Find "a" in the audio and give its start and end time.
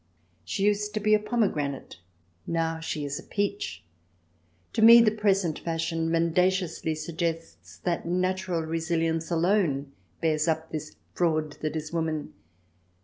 1.13-1.19, 3.19-3.23